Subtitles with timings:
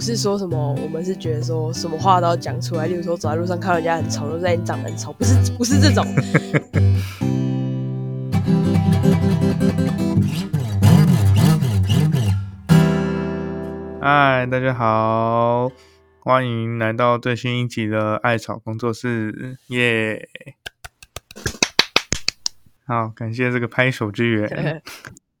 [0.00, 2.86] 不是说什么，我们是觉得说什么话都要讲出来。
[2.86, 6.02] 例如说，走在路上看到人家很丑，就在你长得很丑，不是不是这种。
[14.00, 15.70] 嗨，大家好，
[16.20, 20.30] 欢迎来到最新一集的艾草工作室，耶！
[22.86, 24.82] 好，感谢这个拍手之缘。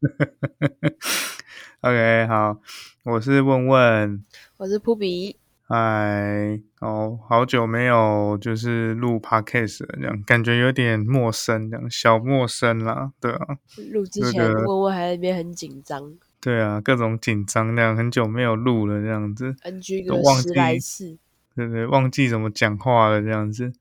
[1.80, 2.58] OK，好，
[3.04, 4.22] 我是问问，
[4.60, 5.34] 我是扑比。
[5.62, 13.56] 嗨，哦，好久没有就是录 Podcast 了，这样感觉有点陌生，这样小陌生啦，对啊。
[13.90, 16.12] 录之前问问还在那边很紧张。
[16.42, 19.56] 对啊，各种紧张，那样很久没有录了，这样子。
[19.62, 21.16] NG 个十来次。
[21.56, 23.72] 对对，忘记怎么讲话了，这样子。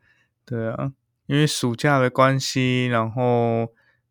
[0.45, 0.93] 对啊，
[1.25, 3.67] 因为暑假的关系，然后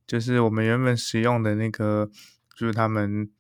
[0.07, 2.11] 就是我们原本使用的那个，
[2.55, 3.31] 就是他们，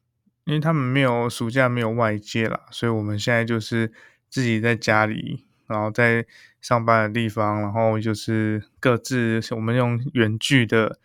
[0.48, 3.92] 因为他们没有暑假没有外界啦，所以我们现在就是
[4.28, 6.26] 自己在家里，然后在
[6.60, 10.98] 上班的地方，然后就是各自我们用远距的。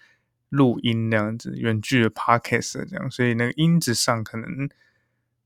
[0.53, 4.70] 录音那样子，远距的 podcast 这样，所以那个音质上可能，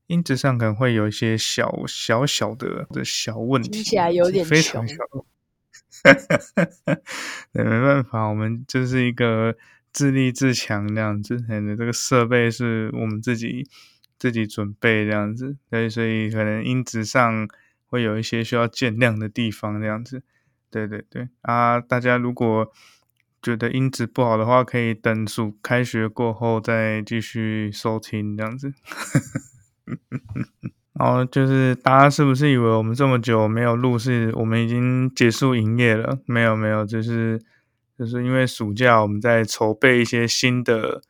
[0.06, 4.96] 音质上可能会有一些小小小的的小问题，听起来有点非常小。
[7.54, 9.56] 对，没办法，我们就是一个
[9.92, 13.68] 自立自强那样子，这个设备是我们自己
[14.18, 17.48] 自己准备这样子，对，所以可能音质上
[17.86, 20.22] 会有一些需要见谅的地方这样子。
[20.70, 22.72] 对对对，啊，大家如果。
[23.40, 28.74] 觉得音质不好的话，可以等暑开学过后再继续收听这样子。
[30.94, 36.18] 然 后就是大家是不是以为我们这么久没有录，是我们已经结束营业了？
[36.26, 37.40] 没有没有，就是
[37.98, 41.02] 就是因为暑假我们在筹备一些新的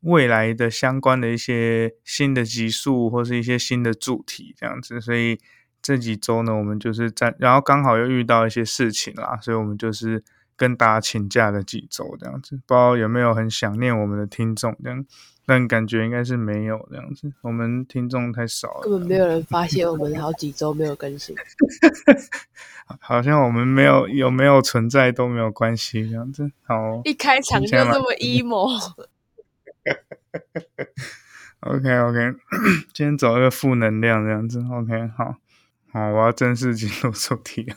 [0.00, 5.38] 未来的相关的一些新的集数或是一些新的主题这样子，所以
[5.82, 10.24] 这几周呢，我们就是在然后刚好又遇到一些事情啦，所以我们就是。
[10.60, 15.06] 跟大家请假了几周这样子，不知道有没有很想念我们的听众这样，
[15.46, 21.34] 但感觉应该是没有这样子，我们听众太少了，根本没有人发现我们好几周没有更新，
[23.00, 26.52] 好像我们没有有没有存在都没有关系这样子。
[26.64, 28.68] 好，一开场就这么 emo。
[31.60, 32.34] OK OK，
[32.92, 34.62] 今天走一个负能量这样子。
[34.70, 35.36] OK，好，
[35.90, 37.76] 好，我要正式进入主题了。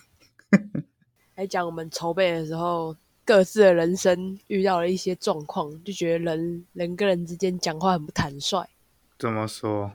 [1.36, 2.96] 来讲我们筹备的时候，
[3.26, 8.64] 各自的人生遇到了一些状况，就觉得人人跟人之间讲话很不坦率。
[9.18, 9.92] 怎么说？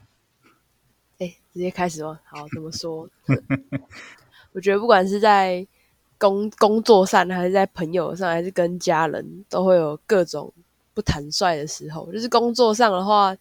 [1.19, 2.21] 哎，直接开始吧？
[2.25, 3.09] 好，怎么说？
[4.53, 5.65] 我觉得不管是在
[6.19, 10.53] 工工作上，还是在朋友上，还是跟家人，都会有各种
[10.95, 12.11] 不坦率的时候。
[12.13, 13.37] 就是工作上的话，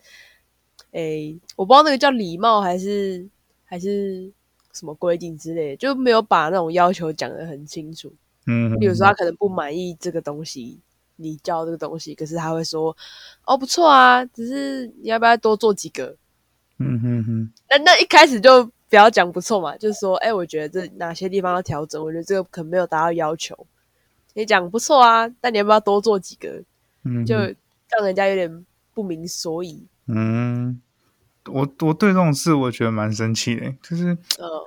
[0.91, 3.28] 哎，我不知道那个叫礼貌还是
[3.66, 4.31] 还是。
[4.78, 8.14] 什么规定之类，就没有把那种要求讲得很清楚。
[8.46, 10.80] 嗯，比如说他可能不满意这个东西，
[11.16, 12.96] 你教这个东西，可是他会说
[13.46, 16.16] ：“哦，不错啊，只是你要不要多做几个？”
[16.80, 17.52] 嗯哼哼。
[17.70, 22.02] 那那一开始就不要讲不错嘛，就是说：“哎，我觉得这哪些地方要调整？
[22.02, 23.58] 我觉得这个可能没有达到要求。”
[24.34, 26.64] 你讲不错啊，但你要不要多做几个？
[27.04, 29.84] 嗯，就让人家有点不明所以。
[30.06, 30.80] 嗯。
[31.47, 34.66] 我我对这种事我觉得蛮生气的，就是，呃，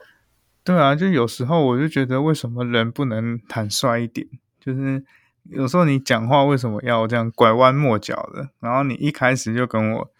[0.64, 4.26] 对啊，就有时候我就觉得为什么人不能坦率一点？
[4.60, 5.02] 就是
[5.44, 8.50] 有时候你讲话为什么要这样拐弯抹角的？
[8.60, 10.10] 然后你一开始就跟我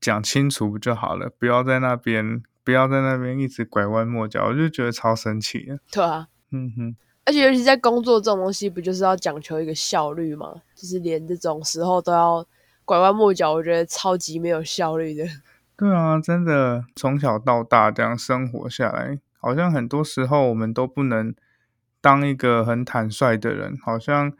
[0.00, 1.30] 讲清楚不就好了？
[1.38, 5.78] 不要在那边不要在那边一直拐弯抹角，我就觉得超生气的。
[5.90, 10.52] 对啊，嗯哼，而且尤其在工作这种东西，不就是要讲求一个效率吗？
[10.74, 12.44] 就是连这种时候都要
[12.84, 15.24] 拐弯抹角，我觉得超级没有效率的。
[15.76, 21.34] 对啊，真的从小到大这样生活下来，好像很多时候我们都不能
[22.00, 23.76] 当一个很坦率的人。
[23.82, 24.32] 好像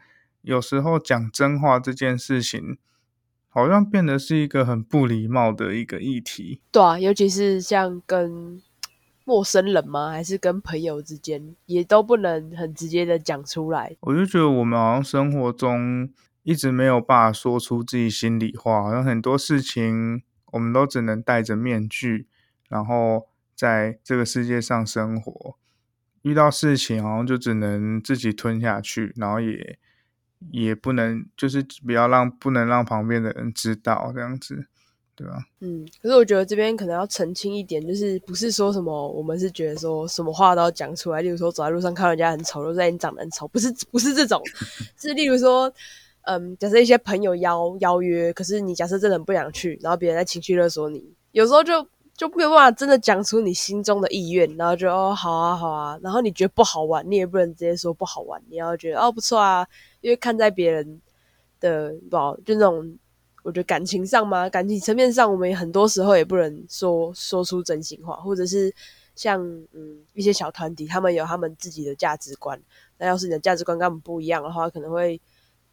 [0.43, 2.79] 有时候讲真话这件事情，
[3.49, 6.61] 好像变得是一个很不礼貌的一个议题。
[6.71, 8.63] 对啊，尤其是像跟
[9.25, 10.11] 陌生人吗？
[10.11, 13.97] 还是跟朋友之间，也都不能很直接的讲出来。
[14.03, 16.09] 我就觉得我们好像生活中
[16.45, 20.23] 一直没有办法说出自己心里话，好像很多事情。
[20.55, 22.29] 我们都只能戴着面具，
[22.69, 25.57] 然后在这个世界上生活。
[26.23, 29.79] 遇到事情，好像就只能自己吞下去，然后也
[30.53, 34.67] 也不能，就是不要让不能让旁边的人知道这样子，
[35.17, 35.45] 对吧？
[35.61, 44.41] 嗯，可是我觉得这边可能要澄清一点，就是不是说什么我们是觉得说什么话都要讲出来，例如说走在路上看到人家很丑，就在你长得很丑，不是不是这种，
[44.97, 45.71] 是例如说。
[46.27, 51.87] 嗯，假设一些朋友邀邀约，可是你假设真的很不想去，然后别人在情绪勒索你，有时候就
[52.17, 59.67] 就没有办法真的讲出你心中的意愿，然后就哦好啊好啊，然后你觉得不好玩，你也不能直接说不好玩，你要觉得哦不错啊，
[60.01, 61.01] 因为看在别人
[61.61, 62.97] 的不好，就那种
[63.43, 68.73] 我觉得感情上嘛，感情层面上，我们很多时候也不能说说出真心话，或者是
[69.15, 72.59] 像嗯一些小团体，他们有他们自己的价值观，
[72.97, 75.21] 那要是你的价值观跟他们不一样的话，可能会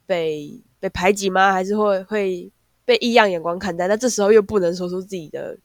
[0.06, 1.52] 被被排挤吗？
[1.52, 2.52] 还是会会
[2.86, 3.88] 被异样眼光看待？
[3.88, 5.58] 那这时候又不能说出自己的。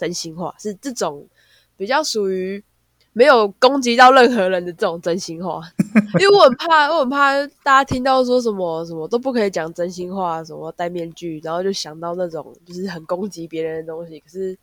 [0.00, 1.28] 真心话是这种
[1.76, 2.64] 比较属于
[3.12, 5.60] 没有攻击到任何人的这种真心话，
[6.18, 14.18] 因为我很怕，我很怕大家听到说什么什么都不可以讲真心话，什么戴面具，然后就想到那种就是很攻击别人的东西。
[14.20, 14.56] 可是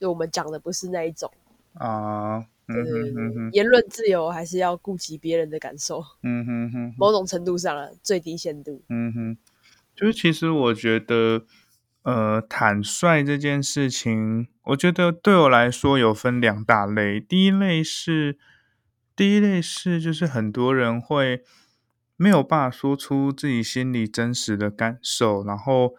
[0.00, 1.30] 就我们讲的不是那一种
[1.74, 2.44] 啊，
[3.52, 6.02] 言论自由还是要顾及别人的感受。
[6.22, 8.82] 嗯哼哼，某种程度上啊，最低限度。
[8.88, 9.36] 嗯哼，
[9.94, 11.44] 就是其实我觉得。
[12.02, 17.20] 呃，坦率这件事情，我觉得对我来说有分两大类。
[17.20, 18.38] 第一类是，
[19.14, 21.42] 第一类是就是很多人会
[22.16, 25.94] 没有办法说出自己心里真实的感受，然后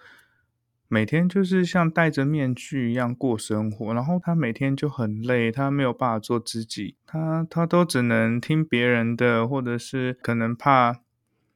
[0.91, 10.99] 每天就是像戴着面具一样过生活，然后他每天就很累，他没有办法做自己，他他都只能听别人的，或者是可能怕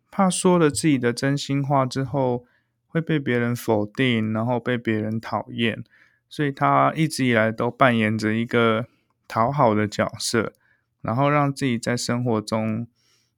[0.09, 2.45] 怕说了自己的真心话之后。
[2.87, 5.83] 会被别人否定，然后被别人讨厌，
[6.29, 8.85] 所以他一直以来都扮演着一个
[9.27, 10.53] 讨好的角色，
[11.01, 12.88] 然后让自己在生活中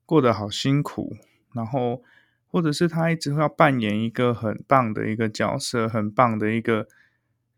[0.06, 1.18] 过得好辛苦，
[1.56, 2.04] 然后
[2.52, 6.88] 或者是他一直要扮演一个很棒的一个角色，很棒的一个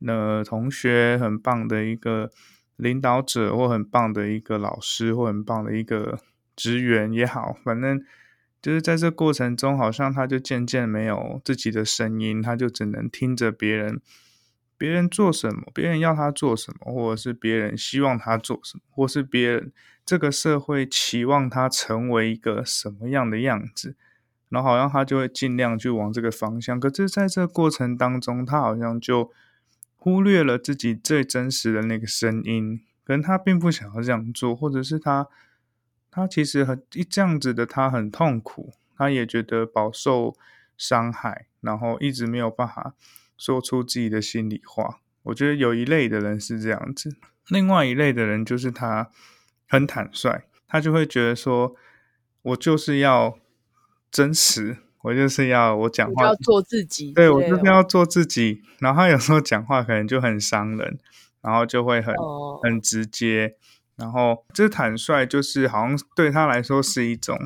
[0.06, 2.31] 呃同学，很棒的一个
[2.75, 6.19] 领导者，或很棒的一个老师，或很棒的一个
[6.56, 8.03] 职员也好，反正。
[8.62, 14.01] 就是在这过程中，好像他就渐渐没有自己的声音，他就只能听着别人，
[14.77, 19.71] 别人做什么，别人要他做什么，或者是别人希望他做什么，或是别人
[20.06, 23.95] 这个社会期望他成为一个什么样的样子，
[24.50, 26.80] 然后好像他就会尽量去往这个方向。
[26.80, 29.31] 可是，在这个过程当中，他好像就
[29.96, 35.28] 忽略了自己最真实的那个声音，可能他并不想要这样做，或者是他。
[36.12, 40.36] 他其实很一这样子的，他很痛苦，他也觉得饱受
[40.75, 42.95] 伤害，然后一直没有办法
[43.38, 45.02] 说出自己的心里话。
[45.22, 47.16] 我觉得有一类的人是这样子，
[47.50, 49.12] 另外一类的人就是他
[49.68, 51.75] 很坦率，他就会觉得说，
[52.42, 53.38] 我就是要
[54.11, 58.61] 真实，我就是要我讲话要做自己，对我就是要做自己。
[58.79, 60.97] 然后他有时候讲话可能就很伤人，
[61.41, 62.13] 然后就会很
[62.63, 63.56] 很直接。
[63.95, 67.38] 然后，这坦率就是好像对他来说是一种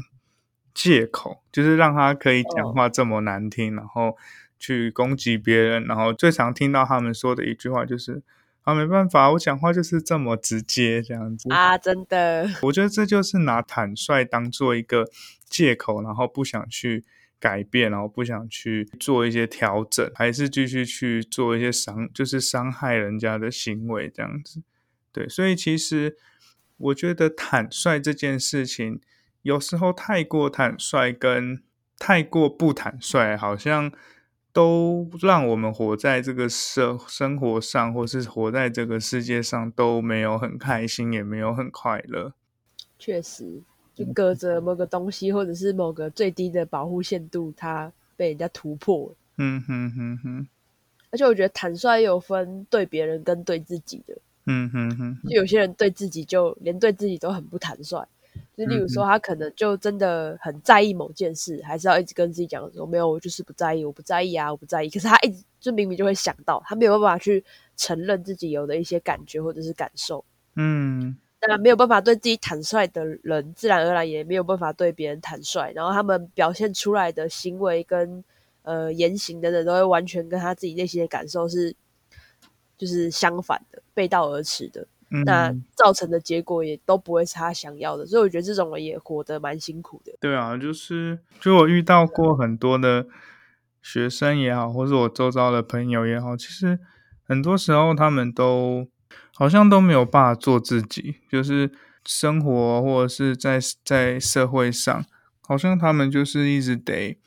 [0.71, 4.15] 借口，就是让他可以讲话这么难听，然后
[4.60, 5.83] 去攻击别人。
[5.86, 8.21] 然后最常听到他们说的一句话就是
[8.62, 15.07] ：“啊，没办法，我讲话就是这么直接，这样子啊。”真的，我觉得这就是拿坦率当做一个
[15.54, 17.06] 借口，然后不想去
[17.40, 24.64] 改变，然后不想去做一些调整，还是继续去做一些伤，就是伤害人家的行为，这样子。
[25.12, 26.18] 对，所以其实。
[26.78, 29.00] 我觉得坦率这件事情，
[29.44, 31.62] 有时候太过坦率跟
[31.98, 33.90] 太过不坦率，好像
[34.52, 42.34] 都让我们活在这个社生活上，或是活在这个世界上都没有很开心，也没有很快乐。
[43.00, 43.62] 确实，
[43.94, 49.14] 就隔着某个东西，或者是某个最低的保护限度，它被人家突破。
[49.38, 50.48] 嗯哼哼哼。
[51.12, 54.18] 而且我觉得坦率有分对别人跟对自己的。
[54.46, 58.06] 嗯哼哼，就有些人对自己就连对自己都很不坦率，
[58.58, 64.90] 就例如说他可能就真的很在意某件事，还是要一直跟自己讲说没有，我就是不在意，我不在意啊，我不在意。
[64.90, 67.42] 可是他一直就明明就会想到，他没有办法去
[67.78, 70.26] 承认自己有的一些感觉或者是感受。
[70.56, 71.16] 嗯，
[71.48, 78.24] 那没有办法对自己坦率的人，自然而然也没有办法对别人坦率，然后他们表现出来的行为跟
[78.64, 81.76] 呃言行等等，都会完全跟他自己内心的感受是。
[82.76, 84.86] 就是相反的，背道而驰的，
[85.26, 90.12] 那造成的结果也都不会是他想要的，所以我觉得这种人也活得蛮辛苦的。
[90.20, 93.06] 对啊，就是就我遇到过很多的
[93.82, 96.80] 学生也好，或是我周遭的朋友也好，其实
[97.24, 98.88] 很多时候他们都
[99.34, 101.72] 好像都没有办法做自己，就是
[102.06, 105.06] 生活或者是在在社会上，
[105.42, 107.18] 好像他们就是一直得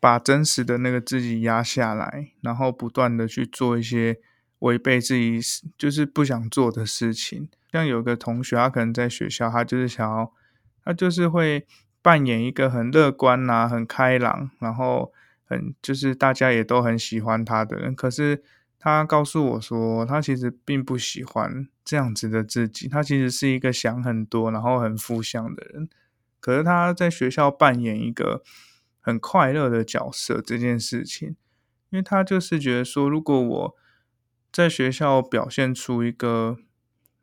[0.00, 4.18] 把真实的那个自己压下来，然后不断的去做一些。
[4.62, 5.40] 违背自己
[5.76, 10.32] 就是不想做的事情，像有个同学，他可能在学校，他就是想要，
[10.84, 11.66] 他就是会
[12.00, 15.12] 扮演一个很乐观呐、很开朗，然后
[15.44, 17.92] 很就是大家也都很喜欢他的人。
[17.92, 18.44] 可是
[18.84, 25.88] 他告诉我说，他其实并不喜欢这样子的自己，他其实是一个想很多，然后很负向的人。
[26.40, 28.42] 可是他在学校扮演一个
[29.00, 31.36] 很快乐的角色这件事情，
[31.90, 33.76] 因为他就是觉得说，如果我
[34.50, 36.56] 在学校表现出一个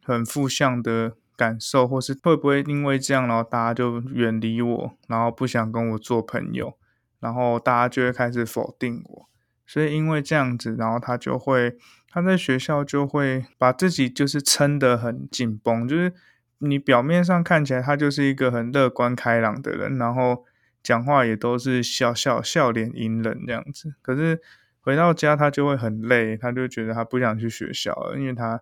[0.02, 6.78] 很负向的感受，或是会不会因为这样，然后大家就远离我，然后不想跟我做朋友，
[7.20, 9.29] 然后大家就会开始否定我。
[9.70, 11.78] 所以因为这样子，然后他就会
[12.10, 16.12] 他在学校就会把自己就是撑得很紧绷，就是
[16.58, 20.44] 你表面上看起来他就是一个很乐观开朗的人，然后
[20.82, 23.94] 讲话也都是笑笑笑脸迎人这样子。
[24.02, 24.42] 可是
[24.82, 28.62] 回到家他就会很累，他就觉得他不想去学校了，因为他。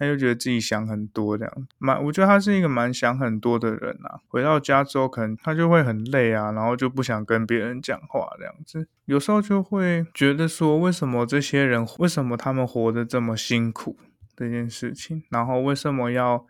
[0.00, 4.18] 他就觉得自己想很多，这样蛮，我觉得他是一个蛮想很多的人啊。
[4.28, 8.88] 回到家之后，可能他就会很累啊，然后就不想跟别人讲话，这样子。
[9.04, 13.94] 有时候就会觉得说，为什么这些人，为什么他们活得这么辛苦
[14.34, 16.46] 这件事情，然后为什么要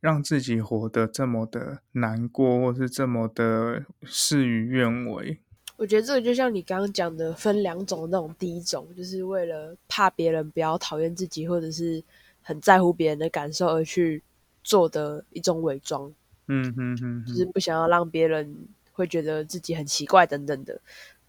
[0.00, 5.38] 让自己活得这么的难过，或是这么的事与愿违？
[5.76, 12.02] 我觉得这个就像你刚刚讲的，分两种，那种第一种就是为了怕别人不要讨厌自己，或者是。
[12.46, 14.22] 很在乎别人的感受而去
[14.62, 16.12] 做的一种伪装，
[16.46, 18.54] 嗯嗯嗯，就是不想要让别人
[18.92, 20.78] 会觉得自己很奇怪等等的。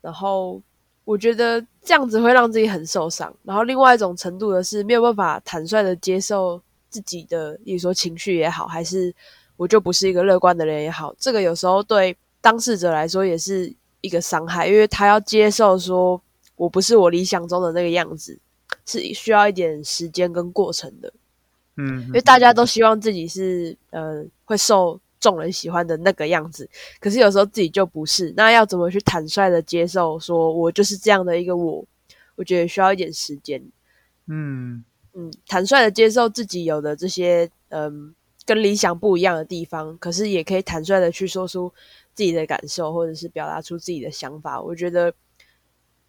[0.01, 0.61] 然后
[1.05, 3.33] 我觉得这样子会让自己很受伤。
[3.43, 9.13] 然后另外一种程度的是没有办法坦率的接受自己的，比如说情绪也好，还是
[9.55, 16.21] 我就不是一个乐观的人也好，这个有时候对当事者来说也是一个伤害，因为他要接受说
[16.55, 18.37] 我不是我理想中的那个样子。
[18.85, 21.11] 是需要一点时间跟过程的，
[21.75, 31.83] 嗯，因为大家都希望自己是呃会受众人喜欢的那个样子，可是有时候自己就不是，那要怎么去坦率的接受，说我就是这样的一个我？
[32.35, 33.59] 我觉得需要一点时间，
[34.27, 38.13] 嗯嗯，坦率的接受自己有的这些嗯
[38.45, 41.73] 跟理想不一样的地方，可是也可以坦率的去说出
[42.13, 44.61] 自己的感受，或者是表达出自己的想法。
[44.61, 45.11] 我觉得。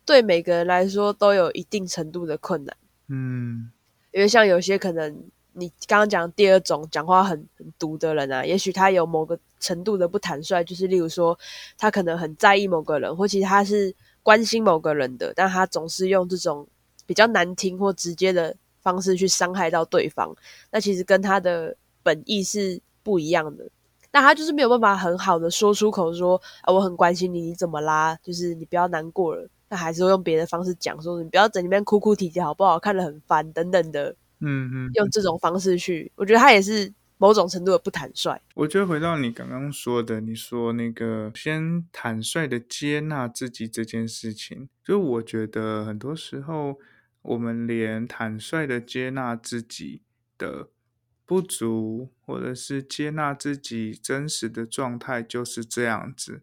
[0.07, 2.77] 对每个人来说都有一定程度的困难，
[3.09, 3.71] 嗯，
[4.13, 5.13] 因为像有些可能
[5.53, 11.37] 你刚刚讲第二种讲话很很毒的人啊，也许他有某个程度的不坦率，就是例如说
[11.77, 16.67] 他可能很在意某个人，或其实他是关心某个人的，但他总是用这种
[17.05, 20.33] 比较难听或直接的方式去伤害到对方，
[20.71, 23.69] 那其实跟他的本意是不一样的，
[24.13, 28.17] 那他就是没有办法很好的说出口说啊我很关心你，你怎么啦？
[28.23, 29.49] 就是你不要难过了。
[29.69, 32.79] 那还是会用别的方式讲，说你不要在里面哭哭啼啼，好不好？
[32.79, 34.17] 看得很烦，等等的。
[34.41, 38.39] 嗯嗯，用这种方式去，我觉得他也是某种程度的不坦率。
[38.55, 46.79] 我觉得回到你刚刚说的，你说那个先坦率的接纳自己这件事情，就我觉得很多时候
[47.23, 50.03] 我们连坦率的接纳自己
[50.37, 50.69] 的
[51.25, 56.43] 不足，或者是接纳自己真实的状态就是这样子，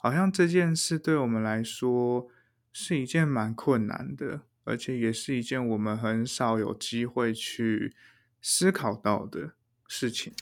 [0.00, 2.28] 好像这件事对我们来说。
[2.72, 7.94] 是一件蛮困难的，而且也是一件我们很少有机会去
[8.40, 9.52] 思考到的
[9.86, 10.32] 事情。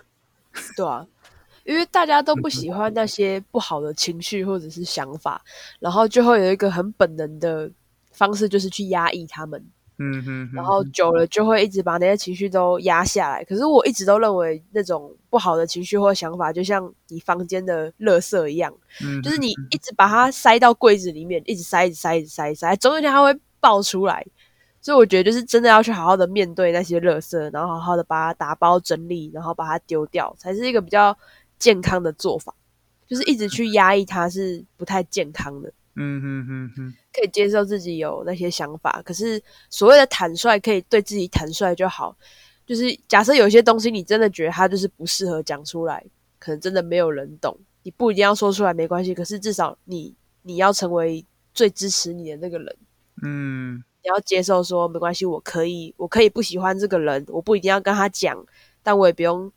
[0.77, 1.07] 对啊，
[1.65, 5.43] 因为大家都不喜欢那些不好的情绪或者是想法，
[5.81, 7.71] 然后就会有一个很本能的
[8.13, 9.65] 方式，就是去压抑他们。
[9.99, 13.43] 嗯哼，然后久了就会一直把那些情绪都压下来。
[13.45, 18.73] 可是我一直都认为，那种不好的情绪或想法，就像你房间的垃圾一样，
[19.23, 24.27] 就是你一直把它塞到柜子里面，一直塞，一直塞，一直塞，塞，总有一天它会爆出来。
[24.83, 31.17] 所以我觉得，就是真的要去好好的面对那些垃圾，然后好好的把它打包整理，然后把它丢掉，才是一个比较
[31.59, 32.55] 健康的做法。
[33.09, 35.73] 就是一直去压抑它，是不太健康的。
[35.97, 42.17] 嗯哼哼哼，可以接受自己有那些想法，可是所谓的坦率，可以对自己坦率就好。
[42.67, 46.05] 就是假设有些东西你真的觉得它就是不适合讲出来，
[46.39, 49.15] 可能真的没有人懂，你不一定要说出来没关系。
[49.15, 51.25] 可是至少你你要成为
[51.55, 52.77] 最支持你的那个人，
[53.23, 58.45] 嗯，你要接受说没关系，我可以我可以不喜欢这个人，我不一定要跟他讲，
[58.83, 59.51] 但我也不用。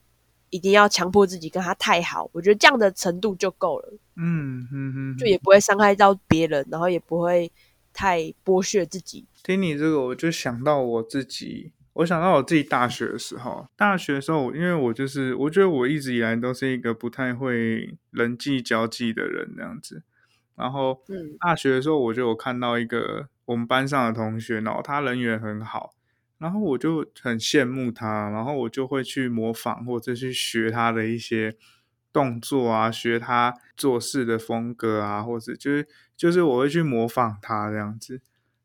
[0.50, 3.98] 一定要强迫自己跟他太好，我觉得这样的程度就够了。
[4.16, 7.52] 嗯嗯嗯，就也不会伤害到别人，然后也不会
[7.94, 9.26] 太剥削自己。
[9.44, 20.04] 听你这个，我就想到我自己，我想到我自己大学的时候，大学的时候，因为我就是我觉得我一直以来都是一个不太会人际交际的人，那样子。
[20.56, 25.94] 然后，嗯，大学的时候，我就有看到一个我们班上的同学，然后他人缘很好。
[26.40, 31.56] 然后我就很羡慕他，然后我就会去模仿或者去学他的一些
[32.12, 38.22] 动作啊，学他做事的风格啊，或者就是就是我会去模仿他这样子。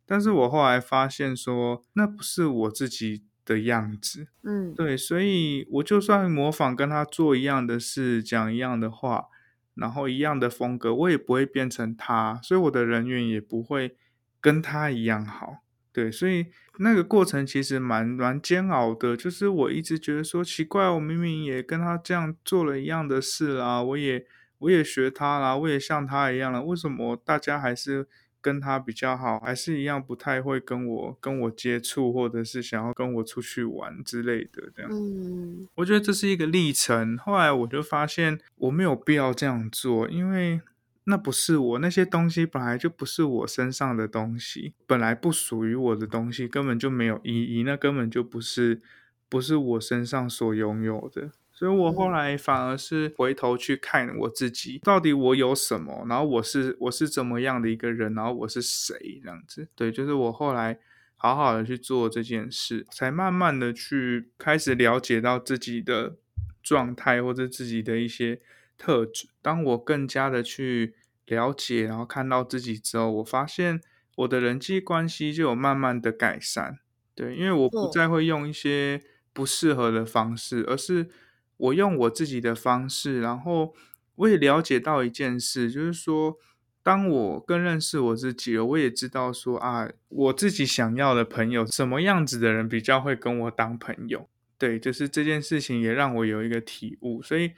[0.07, 4.28] 但是我后来发现说，那不是我自己的样子。
[4.43, 9.26] 嗯，对，所以我就算模仿跟他做一样的事，讲一样的话，
[9.75, 13.97] 然后一样的风格，我也不会变成他，所以我的人缘也不会
[14.40, 15.63] 跟他一样好。
[15.95, 16.45] 对，所以
[16.79, 24.27] 那个过程其实蛮蛮煎熬的，就是我一直觉得说奇怪，我明明也跟他这样做了一样的事啦，我也
[24.59, 28.09] 我也学他啦，我也像他一样了，为什么大家还是
[28.41, 34.91] 跟他比较好，还是一样不太会跟我跟我接触，或者是想要跟我出去玩之类的这样。
[34.93, 37.17] 嗯我觉得这是一个历程。
[37.19, 40.61] 后来我就发现我没有必要这样做，因为
[41.05, 48.81] 那不是我，那些东西本来就不是我身上的东西，本来不属于我的东西，根本就没有意义，那根本就不是
[49.29, 51.31] 不是我身上所拥有的。
[51.53, 59.69] 所以我后来反而是回头去看我自己，到底我有什么，然后我是我是怎么样的一个人，然后我是谁这样子。
[59.77, 60.77] 对，就是我后来
[61.17, 66.17] 好好的去做这件事，才慢慢的去开始了解到自己的
[66.61, 68.41] 状态或者自己的一些
[68.76, 69.28] 特质。
[69.40, 70.95] 当我更加的去
[71.26, 73.81] 了解，然后看到自己之后，我发现
[74.16, 76.78] 我的人际关系就有慢慢的改善。
[77.14, 79.00] 对，因为我不哦再会用一些
[79.33, 81.09] 不适合的方式，而是
[81.57, 83.75] 我用我自己的方式，然后
[84.16, 86.37] 我也了解到一件事，就是说，
[86.83, 94.28] 当我更认识我自己了，我也知道说啊，我自己想要的朋友，什么样子的人比较会跟我当朋友。
[94.59, 97.52] 对，就是这件事情也让我有一个体悟，所以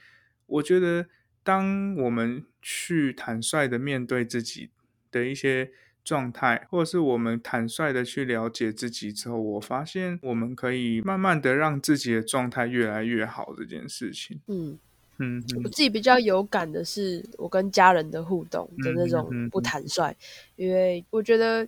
[0.47, 1.07] 我觉得，
[1.43, 4.71] 当我们去坦率的面对自己
[5.11, 5.71] 的一些
[6.05, 13.53] 状态，或者是我们坦率的去了解自己之后，我发现我们可以慢慢的让自己的状态越来越好。
[13.57, 14.79] 这件事情，嗯，
[15.19, 20.15] 嗯嗯我自己比较有感的是我跟家人的互动的那种不坦率，
[20.55, 21.67] 因为我觉得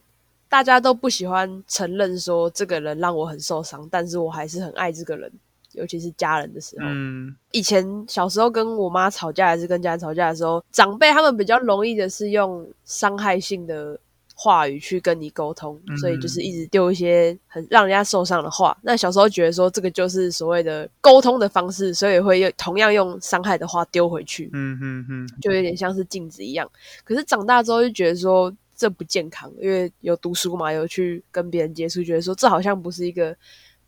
[0.48, 5.32] 大家都不喜欢承认说这个人让我很受伤，但是我还是很爱这个人，
[5.78, 6.86] 尤其是家人的时候。
[6.88, 13.98] 嗯以前小时候跟我妈吵架，还是跟家人吵架的时候，长辈他们比较容易的是用伤害性的
[14.34, 18.76] 话语去跟你沟通，嗯所以就是一直丢一些很让人家受伤的话。
[18.82, 26.70] 那小时候觉得说这个就是所谓的沟通的方式，所以会用同样用伤害的话丢回去，嗯嗯嗯就有点像是镜子一样。
[27.04, 33.34] 可是长大之后就觉得说这不健康，因为有读书嘛，有去跟别人接触，觉得说这好像不是一个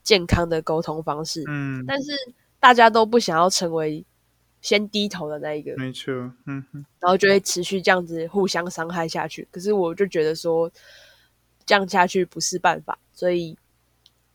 [0.03, 1.45] 健康的沟通方式。
[1.49, 2.13] 嗯，但是
[2.59, 4.05] 大家都不想要成为
[4.61, 6.13] 先低头的那一个，没错，
[6.47, 9.49] 嗯哼然后就会持续这样子互相伤害下去。
[9.51, 10.71] 可是我就觉得说，
[11.65, 13.57] 这样下去不是办法，所以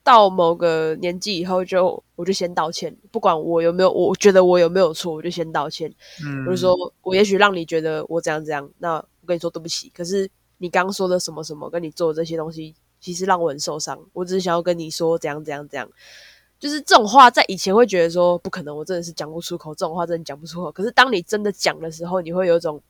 [0.04, 5.94] 到某个年纪以后就，我就先道歉，不管我有没有，我觉得我有没有错，我就先道歉。
[6.26, 9.92] 嗯，我就说我也许让你觉得我怎样怎样，那我跟你说对不起。
[9.96, 14.00] 可是你刚刚说的什么什么，跟你做的这些东西，其实让我很受伤。
[14.14, 15.90] 我只是想要跟你说怎样怎样怎样，
[16.60, 20.72] 就是这种话，在以前会觉得说不可能，我真的是讲不出口，这种话真的讲不出口。
[20.72, 22.82] 可是当你真的讲的时候，你会有一种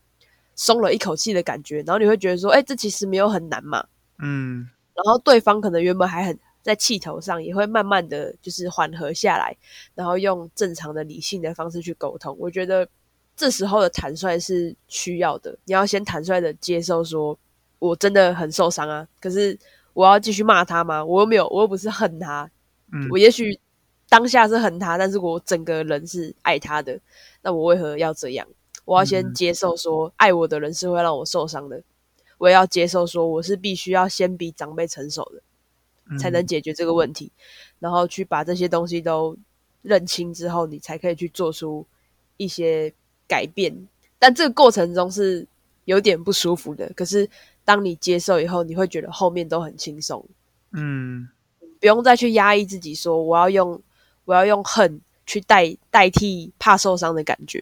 [0.55, 3.85] 松了一口气的感觉，然后你会觉得说，哎、这其实没有很难嘛。
[4.19, 9.53] 嗯然后对方可能原本还很在气头上，也会慢慢的就是缓和下来，
[9.93, 12.33] 然后用正常的理性的方式去沟通。
[12.39, 12.87] 我觉得
[13.35, 17.37] 这时候的坦率是需要的，你要先坦率的接受说，
[17.79, 19.59] 我真的很受伤啊，可是
[19.95, 21.03] 我要继续骂他吗？
[21.03, 22.51] 我又没有，我又不是恨他，
[22.91, 23.59] 嗯我也许
[24.07, 26.99] 当下是恨他，但是我整个人是爱他的，
[27.41, 28.47] 那我为何要这样？
[28.85, 31.81] 我要先嗯接受说，爱我的人是会让我受伤的，
[32.37, 35.41] 我也要接受说，我是必须要先比长辈成熟的。
[36.07, 37.31] 嗯才能解决这个问题，
[37.79, 39.35] 然后去把这些东西都
[39.81, 41.83] 认清之后，你才可以去做出
[42.37, 42.93] 一些
[43.27, 43.87] 改变。
[44.19, 45.47] 但这个过程中是
[45.85, 47.27] 有点不舒服的，可是
[47.65, 50.25] 当你接受以后，你会觉得后面都很轻松，
[50.71, 51.27] 嗯
[51.79, 53.81] 不用再去压抑自己，说我要用
[54.23, 57.61] 我要用恨去代代替怕受伤的感觉。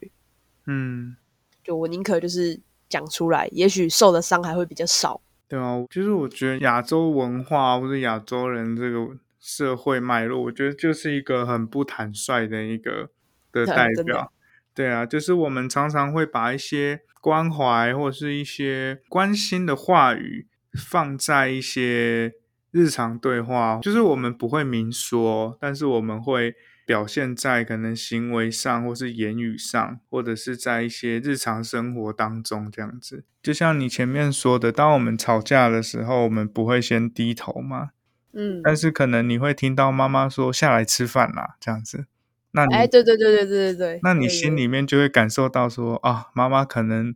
[0.68, 1.16] 嗯，
[1.64, 5.20] 就我宁可就是讲出来，也许受的伤还会比较少。
[5.48, 13.10] 对啊，就是我觉得亚洲文化或者亚洲人这个社会脉络，我觉得就是一个很不坦率的一个
[13.52, 14.32] 的 代表。
[14.74, 22.34] 对啊，就是我们常常会把一些关怀或是一些关心的话语放在一些
[22.72, 26.54] 日常对话，就是我们不会明说，但是我们会
[26.86, 33.24] 表现在可能行为上，或是言语上，或者是在一些日常生活当中这样子。
[33.42, 37.92] 就像你前面说的，当我们吵架的时候，我们不会先低头嘛，
[38.34, 42.08] 嗯，但是可能你会听到妈妈说下来吃饭啦，这样子。
[42.54, 47.16] 那你哎，对对对对对对对，那你心里面就会感受到说啊，妈妈可能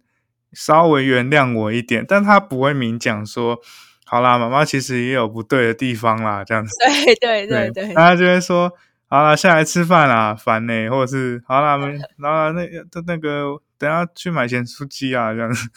[0.52, 3.60] 稍微原谅我一点，但她不会明讲说
[4.04, 6.72] 好啦，妈妈其实也有不对的地方啦，这样子。
[6.80, 8.72] 对对对对，然后就会说，
[9.08, 15.70] 好啦，下来吃饭啦，烦呢、或者是好啦，没，然后那那那个等下去买咸酥鸡啊，这样子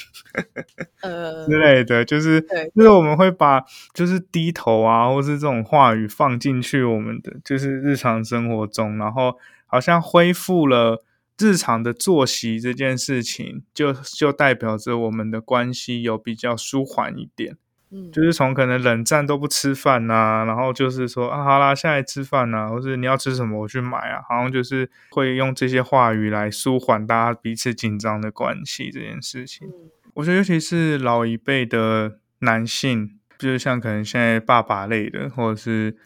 [1.03, 9.37] 呃，之类的，就是对就是我们会把就是低头啊，或是这种话语放进去我们的就是日常生活中，然后
[9.67, 11.05] 好像恢复了
[11.39, 17.57] 日常的作息这件事情，就就代表着我们的关系有比较舒缓一点。
[17.93, 29.67] 嗯，就是从可能冷战都不吃饭呐、然后就是说啊，好啦，下来吃饭呐、或是你要吃什么我去买啊，好像就是会用这些话语来舒缓大家彼此紧张的关系这件事情。
[29.69, 35.97] 嗯我觉得尤其是老一辈的男性，就是像可能现在爸爸类的，或者是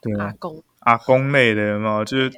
[0.00, 2.02] 对啊阿公，阿公类的，有没有？
[2.02, 2.32] 就是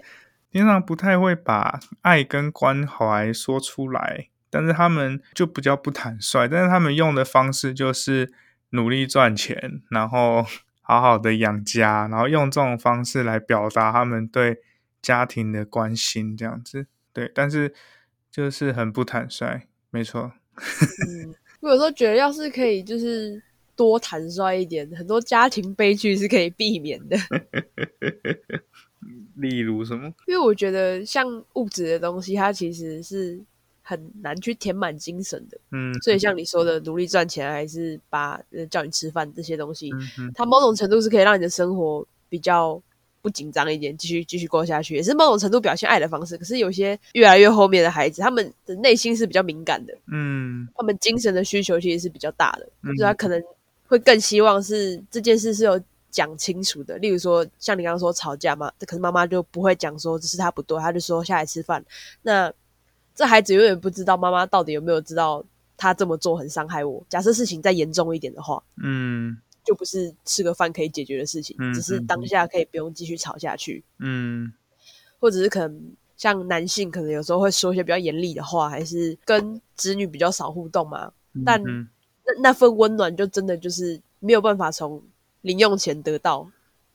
[0.50, 8.32] 平常不太会把爱跟关怀说出来，但是他们就比较不坦率，但是他们用的方式就是
[8.72, 10.44] 努力赚钱， 然后
[10.82, 14.58] 好好的养家，然后用这种方式来表达他们对
[15.00, 16.86] 家庭的关心，这样子。
[17.12, 17.72] 对，但是
[18.30, 20.32] 就是很不坦率，没错。
[20.56, 23.42] 嗯，我有时候觉得，要是可以就是
[23.76, 27.16] 多坦率一点，很多家庭悲剧是可以避免的。
[29.36, 30.12] 例如什么？
[30.26, 33.42] 因为我觉得像物质的东西，它其实是
[33.82, 35.58] 很难去填满精神的。
[35.72, 39.90] 嗯所以像你说的，努力赚钱还是把呃叫你吃饭这些东西，
[40.34, 42.80] 它某种程度是可以让你的生活比较
[43.20, 46.38] 不紧张一点，继续继续过下去，也是某种程度表现爱的方式。
[46.38, 53.42] 可是有些越来越后面的孩子，他们的内心是比较敏感的，嗯他们精神的需求其实是比较大的，嗯就是他可能
[53.86, 56.98] 会更希望是这件事是有讲清楚的。
[56.98, 61.84] 例如说，像你刚刚说吵架嘛，可是妈妈就不会讲说这是他不对，他就说下来吃饭。
[62.22, 62.52] 那
[63.14, 65.44] 这孩子永远不知道妈妈到底有没有知道
[65.76, 67.04] 他这么做很伤害我。
[67.08, 74.52] 假设事情再严重一点的话，嗯就不是吃个饭可以解决的事情，嗯只是当下可以不用继续吵下去，嗯
[75.18, 81.12] 或者是可能像男性可能有时候会说一些比较严厉的话，还是跟子女比较少互动嘛。
[81.34, 81.88] 嗯，但嗯
[82.24, 85.02] 那那份温暖就真的就是没有办法从
[85.42, 86.50] 零用钱得到。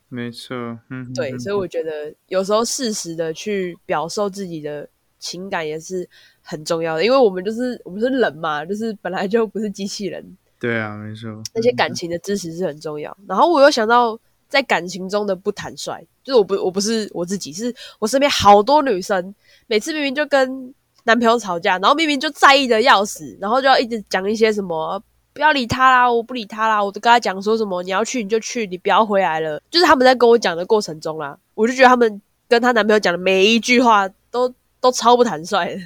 [0.10, 0.56] 没错，
[0.90, 4.88] 嗯，对，嗯所以我觉得有时候适时的去表述自己的
[5.28, 6.08] 情感也是
[6.42, 10.24] 很重要的，因为我们就是我们是人嘛，就是本来就不是机器人，
[10.60, 13.16] 对啊，没错，那些感情的支持是很重要。
[13.28, 19.36] 然后我又想到在感情中的不坦率，就是我不我不是我自己，是我身边好多女生，
[19.68, 25.02] 每次明明就跟男朋友吵架，然后明明就在意的要死，然后就要一直讲一些什么。
[25.34, 29.62] 不要理他啦，我不理他啦，我都跟他讲说什么，你要去你就去，你不要回来了。
[29.70, 35.82] 就是他们在跟我讲的过程中啦，我就觉得他们跟她男朋友讲的每一句话都都超不坦率的。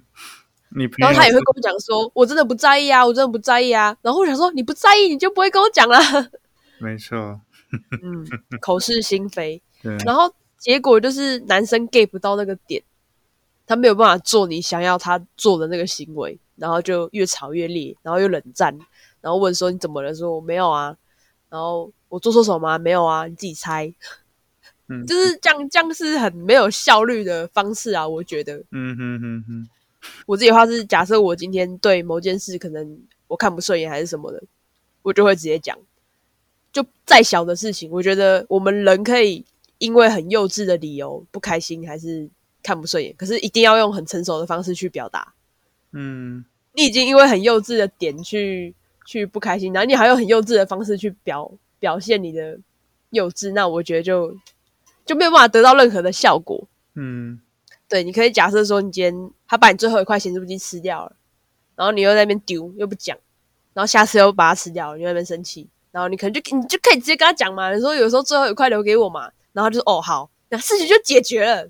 [0.74, 3.94] 你然后他也会跟我讲说，我真的不在意啊，我真的不在意啊。
[4.00, 5.98] 然后我想说，你不在意，你就不会跟我讲了。
[6.80, 7.40] 没错，
[8.02, 8.26] 嗯，
[8.60, 9.60] 口是心非。
[9.82, 12.82] 对，然后结果就是男生 get 不到那个点，
[13.66, 18.74] 他没有办法做你想要他做的那个行为，然后就越吵越烈，然后又冷战，
[19.20, 20.14] 然后问说你怎么了？
[20.14, 20.96] 说我没有啊。
[21.50, 22.78] 然后我做错什么吗？
[22.78, 23.92] 没有啊，你自己猜。
[24.88, 28.62] 嗯就是这样，这样是很没有效率的方式啊，我觉得。
[28.70, 29.68] 嗯哼哼哼，
[30.26, 34.42] 我自己的话是，假设我今天对某件事可能我看不顺眼还是什么的，
[35.02, 35.78] 我就会直接讲。
[36.72, 39.44] 就再小的事情，我觉得我们人可以
[39.76, 42.28] 因为很幼稚的理由不开心，还是
[42.62, 45.34] 看不顺眼，可是一定要用很成熟的方式去表达。
[45.92, 52.58] 嗯你已经因为很幼稚的点去去不开心，然后你还用很幼稚的方式去表表现你的
[53.10, 54.34] 幼稚，那我觉得就
[55.04, 56.68] 就没有办法得到任何的效果。
[56.94, 57.40] 嗯
[57.88, 61.16] 对，你可以假设说，你今天他把你最后一块咸猪鸡吃掉了，
[61.76, 63.16] 然后你又在那边丢，又不讲，
[63.74, 71.68] 然后下次又把它吃掉了，你又在那边生气，然后你可能就你就可以直接跟他讲嘛，你说有时候最后一块留给我嘛，然后他就说哦好，那事情就解决了。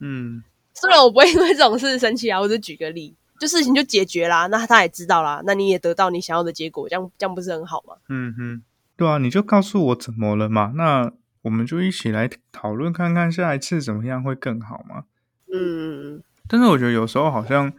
[0.00, 0.42] 嗯
[0.74, 7.96] 虽然我不会因为这种事生气啊，我只是举个例，就事情就解决啦，那他也知道啦，那你也得到你想要的结果，这样这样不是很好吗？
[8.08, 8.62] 嗯哼，
[8.96, 11.10] 对啊，你就告诉我怎么了嘛，那
[11.48, 15.04] 我们就一起来讨论看看下一次怎么样会更好嘛。
[15.50, 17.72] 嗯，但是我觉得有时候好像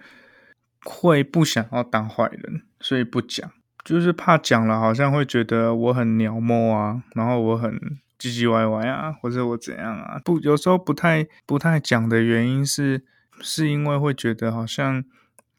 [0.84, 3.52] 会不想要当坏人，所以不讲，
[3.86, 7.80] 就是怕讲了好像会觉得我很鸟摸啊，然后我很
[8.18, 10.20] 唧唧歪歪啊，或者我怎样啊。
[10.26, 13.04] 不，有时候不太不太讲的原因是，
[13.40, 15.06] 是因为会觉得好像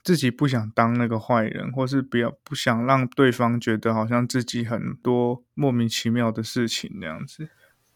[0.02, 7.48] 自己不想当那个坏人，或是不要不想让对方觉得好像自己很多莫名其妙的事情那样子。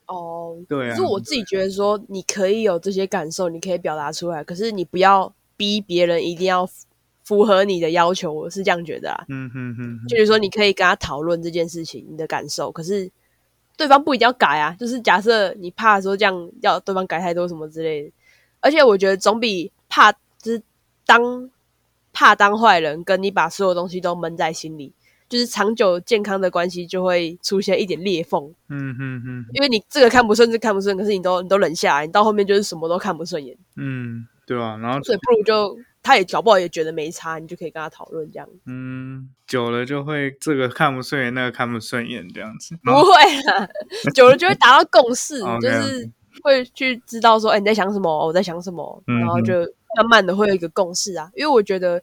[0.07, 6.69] 哦，对啊可是，我自己觉得说，你可以有这些感受，你可以表达出来，可是你不要逼别人一定要
[7.23, 9.25] 符合你的要求，我是这样觉得啊。
[9.29, 13.11] 嗯哼哼哼，就是说，你可以跟他讨论这件事情，你的感受，可是
[13.77, 14.77] 对方不一定要改啊。
[14.79, 18.13] 就是假设你怕说这样要对方改太多什么之类的，
[18.61, 20.63] 而且我觉得总比怕就是
[21.07, 21.51] 当
[22.13, 24.93] 怕当坏人，跟你把所有东西都闷在心里，
[25.35, 28.41] 就是长久健康的关系就会出现一点裂缝。
[28.69, 38.49] 嗯嗯嗯，因为你这个看不顺，这看不顺，可是你都你都忍下来，你到后面就是什么都看不顺眼，嗯，对啊，然后所以不如就他也搞不好也觉得没差，你就可以跟他讨论这样。
[38.67, 42.77] 嗯，久了就会这个看不顺眼，那个看不顺眼这样子。
[42.85, 43.69] 不会啦，
[44.15, 46.09] 久了就会达到共识， 就是
[46.45, 49.55] 会去知道说，哎、你在想什么，我在想什么，然后就
[49.97, 51.29] 慢慢的会有一个共识啊。
[51.35, 52.01] 因为我觉得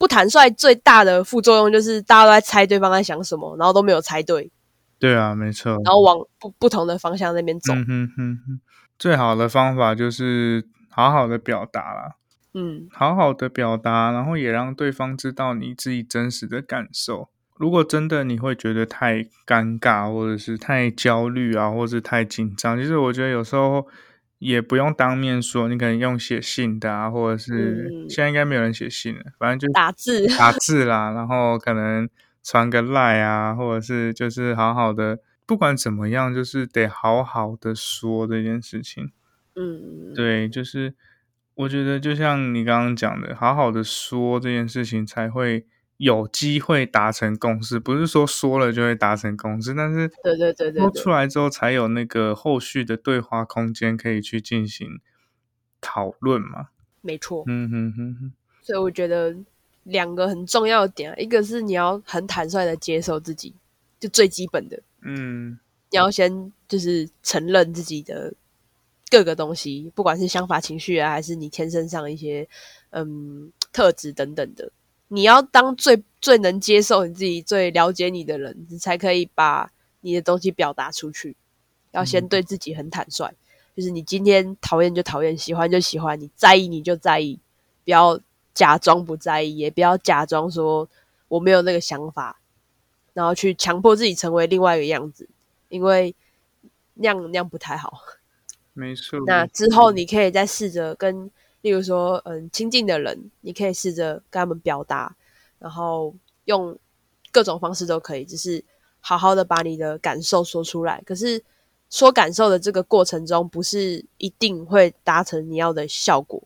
[0.00, 4.50] 不坦率最大的副作用就是大家都在猜对方在想什么，然后都没有猜对，
[4.98, 5.72] 对啊，没错。
[5.84, 7.74] 然后往不不同的方向那边走。
[7.74, 8.60] 嗯哼哼哼，
[8.98, 12.14] 最好的方法就是好好的表达啦，
[12.54, 17.28] 嗯好好的表达，然后也让对方知道你自己真实的感受。
[17.58, 23.86] 如果真的你会觉得太尴尬，或者是太焦虑啊，或者是太紧张，其实我觉得有时候
[24.40, 28.08] 也不用当面说，你可能用写信的啊，或者是、嗯。
[28.08, 32.08] 现在应该没有人写信了，反正就打字，打字啦，然后可能
[32.42, 39.12] 传个赖啊，或者是就是好好的，不管怎么样，就是得好好的说这件事情。
[39.54, 40.94] 嗯，对，就是
[41.54, 45.66] 我觉得就像你刚刚讲的，好好的说这件事情才会
[46.00, 54.98] 有机会达成共识，不是说说了就会达成共识，但是对对对对说出来之后才有那个后续的对话空间可以去进行
[55.78, 56.68] 讨论嘛。
[57.02, 57.44] 没错。
[57.46, 58.32] 嗯哼哼哼，
[58.62, 59.36] 所以我觉得
[59.82, 63.54] 两个很重要的点啊，一个是你要很坦率的接受自己，
[63.98, 65.58] 就最基本的，嗯
[65.90, 68.32] 你要先就是承认自己的
[69.10, 72.48] 各个东西，不管是想法、情绪啊，还是你天生上一些
[72.88, 74.72] 嗯特质等等的，
[75.12, 81.36] 你要当最最能接受你自己、最了解你的人，你才可以把你的东西表达出去。
[81.90, 83.34] 要先对自己很坦率，
[83.76, 87.40] 就是你今天讨厌就讨厌，喜欢就喜欢，你在意你就在意，
[87.84, 88.20] 不要
[88.54, 90.88] 假装不在意，也不要假装说
[91.26, 92.40] 我没有那个想法，
[93.12, 95.28] 然后去强迫自己成为另外一个样子，
[95.68, 96.14] 因为
[96.94, 98.00] 那样那样不太好。
[98.72, 99.18] 没错。
[99.26, 101.28] 那之后你可以再试着跟，
[101.62, 105.14] 例如说，嗯，亲近的人，你可以试着跟他们表达，
[105.58, 106.14] 然后
[106.46, 106.78] 用
[107.30, 108.64] 各种方式都可以，只是
[109.00, 111.02] 好好的把你的感受说出来。
[111.04, 111.42] 可是
[111.90, 116.42] 说感受的这个过程中，不是一定会达成你要的效果，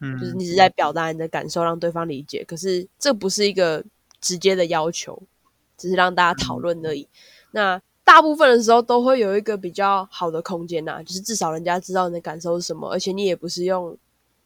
[0.00, 2.44] 嗯，就是你只是在表达你的感受，让对方理解。
[2.44, 3.84] 可是这不是一个
[4.20, 5.22] 直接的要求，
[5.76, 7.06] 只是让大家讨论而已。
[7.50, 13.96] 那大部分的时候都会有一个比较好的空间呐、就是至少人家知道你的感受是什么，而且你也不是用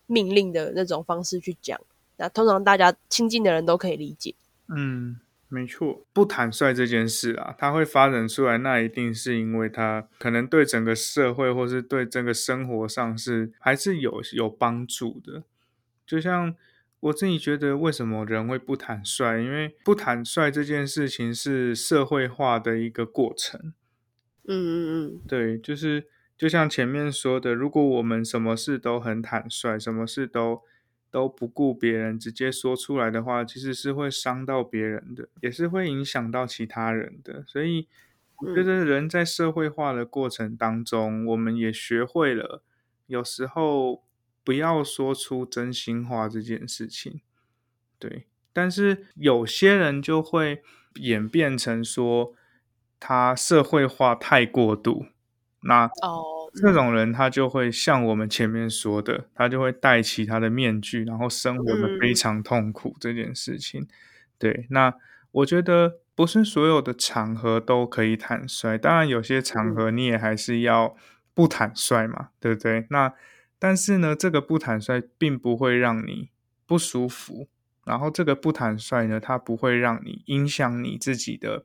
[0.09, 1.81] 命令的那种方式去讲。
[2.16, 4.35] 那通常大家亲近的人都可以理解。
[4.66, 15.44] 嗯，没错，不坦率这件事啊，它会发展出来，那一定是因为它可能对整个社会或是对整个生活上是还是有有帮助的。
[16.05, 16.55] 就像
[17.01, 19.40] 我自己觉得，为什么人会不坦率？
[19.40, 23.73] 因为不坦率这件事情是社会化的一个过程。
[24.49, 30.62] 嗯嗯嗯，对，就是就像前面说的，如果我们什么事都很坦率，什么事都
[31.11, 37.42] 都不顾别人，直接说出来的话，其实是会伤到别人的，也是会影响到其他人的。
[37.46, 37.88] 所以，
[38.37, 42.62] 我觉得人在社会化的过程当中，我们也学会了，
[43.07, 44.05] 有时候
[44.44, 47.20] 不要说出真心话这件事情。
[47.98, 50.62] 对，但是有些人就会
[51.01, 52.33] 演变成说，
[53.01, 55.07] 他社会化太过度，
[55.69, 63.87] 那哦，这种人他就会像我们前面说的，他就会戴起他的面具，然后生活的非嗯常痛苦这件事情。
[64.39, 64.95] 对，那
[65.31, 70.97] 我觉得不是所有的场合都可以坦率，当然有些场合你也还是要
[71.35, 72.87] 不坦率嘛，对不对？
[72.91, 73.13] 那
[73.59, 76.31] 但是呢，这个不坦率并不会让你
[76.67, 77.49] 不舒服，
[77.85, 81.65] 然后这个不坦率呢，它不会让你影响你自己的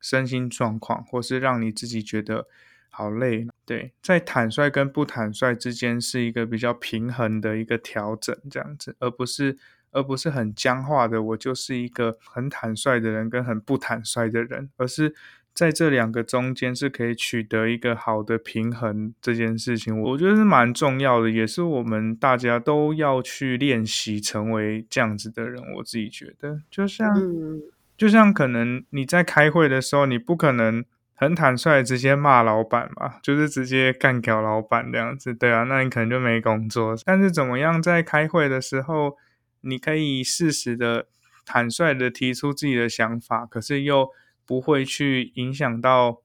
[0.00, 2.46] 身心状况，或是让你自己觉得
[2.94, 3.46] 好累。
[3.66, 9.56] 对，在坦率跟不坦率之间是一个比较平衡的一个调整，这样子，而不是
[9.90, 15.14] 而不是很僵化的，我就是一个很坦率的人跟很不坦率的人，而是
[15.52, 25.62] 在这两个中间是可以取得一个好的平衡，这件事情我觉得是蛮重要的，也是我们大家都要去练习成为这样子的人。
[25.76, 27.62] 我自己觉得，就像、嗯
[27.96, 36.96] 就像可能你在开会的时候，你不可能很坦率直接骂老板嘛，就是直接干掉老板这样子，对啊，那你可能就没工作。
[37.04, 39.16] 但是怎么样在开会的时候，
[39.60, 41.06] 你可以适时的、
[41.46, 44.10] 坦率的提出自己的想法，可是又
[44.44, 46.20] 不会去影响到，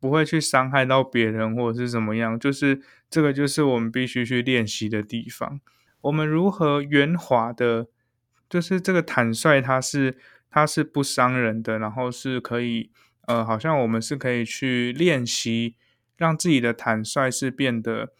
[0.00, 2.38] 不会去伤害到别人或者是怎么样。
[2.40, 5.60] 就是这个，就是我们必须去练习的地方。
[6.00, 7.86] 我们如何圆滑的，
[8.48, 10.18] 就是这个坦率，它是
[10.50, 12.90] 它是不伤人的，然后是可以，
[13.26, 15.74] 呃，好像我们是可以去练习，
[16.16, 18.10] 让自己的坦率是变得。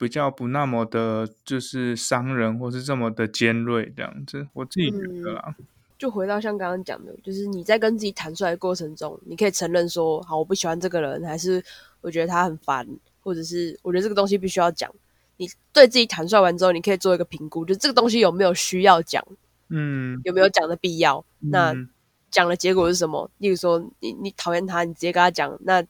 [0.00, 5.56] 比较不那么的，就是伤人，或是这么的尖锐这样子，我自己觉得啦。
[5.98, 11.60] 就回到像刚刚讲的，就是你在跟自己坦率的过程中，你可以承认说，好，我不喜欢这个人，还是
[12.00, 12.86] 我觉得他很烦，
[13.18, 14.88] 或者是我觉得这个东西必须要讲。
[15.36, 19.26] 你对自己坦率完之后，你可以做一个评估，就这个东西有没有需要讲，
[19.68, 21.24] 嗯，有没有讲的必要？
[21.40, 21.74] 那
[22.30, 23.30] 讲的结果是什么？
[23.38, 25.84] 例如说，你你讨厌他，你直接跟他讲，那。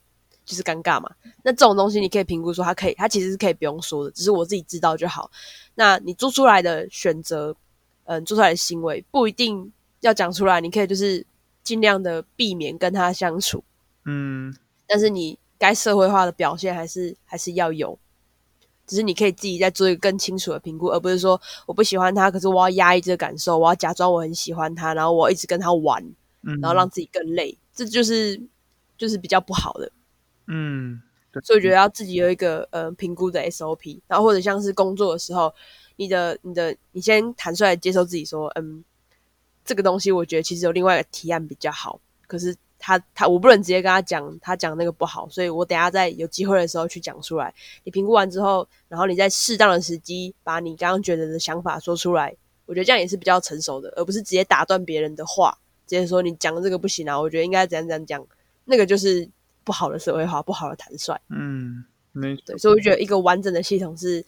[0.49, 1.11] 就是尴尬嘛，
[1.43, 5.31] 那这种东西你可以评估说，他可以，他其实是可以不用说的，只是我自己知道就好。
[5.75, 7.55] 那你做出来的选择，
[8.05, 9.71] 嗯，做出来的行为不一定
[10.01, 11.27] 要讲出来，你可以就是
[11.63, 13.63] 尽量的避免跟他相处，
[14.07, 17.99] 嗯，但是你该社会化的表现还是还是要有，
[18.87, 26.03] 只是你可以自己再做一个更清楚的评估，而不是说我不喜欢他，可是我要压抑这个感受，我要假装我很喜欢他，然后我一直跟他玩，
[26.43, 28.41] 然后让自己更累，这就是
[28.97, 29.91] 就是比较不好的。
[30.47, 31.03] 嗯，
[31.43, 35.55] 所以我觉得要自己有一个呃评估的 SOP，然后或者像是工作的时候，
[35.97, 38.83] 你的你的你先坦率接受自己说，嗯，
[39.65, 47.53] 这个东西我觉得其实有另外一个提案比较好，可是他他我不能直接跟他讲，他讲那个不好，所以我等下在有机会的时候去讲出来。
[47.85, 58.27] 你评估完之后，然后你在适当的时机把你刚刚觉得的想法说出来，我觉得这样也是比较成熟的，而不是直接打断别人的话，直接说你讲的这个不行啊，我觉得应该怎样怎样讲，
[58.65, 59.29] 那个就是。
[59.65, 64.25] 不好的社会化，不好的坦率，嗯，没对，所以我觉得一个完整的系统是，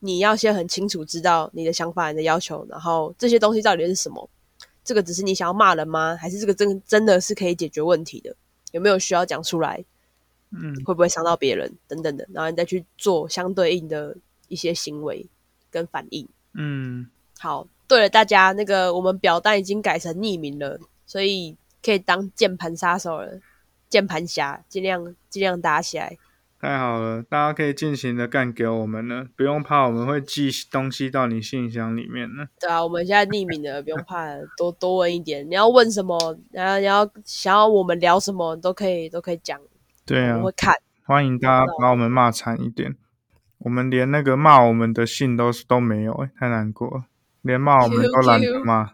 [0.00, 4.30] 你要先很清楚知道你的想法、你的要求，然后这些东西到底是什么？
[4.82, 6.16] 这个只是你想要骂人吗？
[6.16, 8.34] 还是这个真真的是可以解决问题的？
[8.72, 9.84] 有没有需要讲出来？
[10.52, 11.70] 嗯，会不会伤到别人？
[11.86, 14.16] 等等的，然后你再去做相对应的
[14.48, 15.26] 一些行为
[15.70, 16.26] 跟反应。
[16.54, 17.06] 嗯，
[17.38, 23.40] 好，对了，大家那个我们表单已经改成匿名了，所以可以当键盘杀手了。
[23.88, 26.18] 键盘侠，尽量尽量打起来。
[26.60, 32.48] 太好了，大家可以尽情的干给我们了，不用怕我们会寄东西到你信箱里面呢。
[32.60, 34.26] 对啊，我们现在匿名的，不用怕，
[34.58, 35.48] 多多问一点。
[35.48, 39.58] 你要问什么，然后你要想要我们聊什么，都可以都可以讲。
[40.04, 40.74] 对啊，我会看。
[41.04, 42.94] 欢迎大家把我们骂惨一点，
[43.60, 47.04] 我们连那个骂我们的信都都没有，哎，太难过了，
[47.40, 48.90] 连骂我们都懒得骂。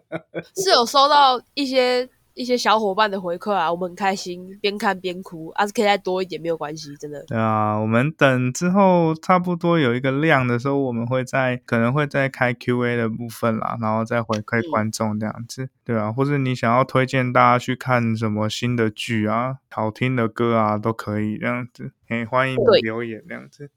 [0.56, 2.08] 是有收到一些。
[2.34, 7.22] 一些小伙伴的回馈啊，我们很开心，边看边哭，啊，是可以再多一点没有关系，真的。
[7.26, 23.68] 对啊，我们等之后差不多有一个量的时候，我们会在可能会再开 Q&A 的部分啦，然后再回馈观众这样子，对啊，或者你想要推荐大家去看什么新的剧啊、好听的歌啊，都可以这样子，哎，欢迎留言这样子。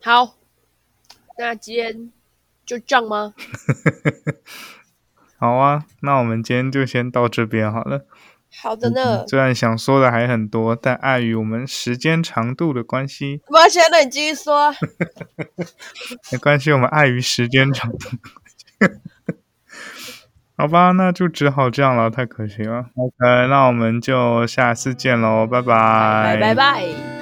[0.00, 0.36] 好，
[1.36, 2.12] 那今天
[2.64, 3.34] 就这样吗？
[5.38, 8.06] 好啊，那我们今天就先到这边好了。
[8.62, 9.26] 好的呢。
[9.26, 14.72] 虽然想说的还很多，但碍于我们时间长度的关系，没关系，那你继续说。
[16.32, 18.08] 没关系，我们碍于时间长度。
[20.56, 22.86] 好吧，那就只好这样了，太可惜了。
[22.94, 26.38] OK，那我们就下次见喽，拜拜。
[26.40, 27.15] 拜拜。